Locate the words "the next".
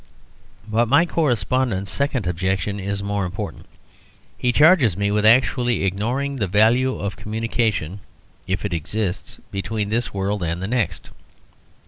10.59-11.11